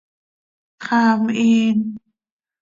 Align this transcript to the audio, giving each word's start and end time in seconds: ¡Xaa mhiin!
¡Xaa 0.85 1.13
mhiin! 1.23 1.79